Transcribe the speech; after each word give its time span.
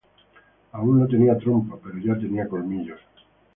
Aún 0.71 0.99
no 0.99 1.07
tenía 1.07 1.37
trompa, 1.37 1.77
pero 1.79 1.99
ya 1.99 2.17
tenía 2.17 2.47
colmillos. 2.49 2.99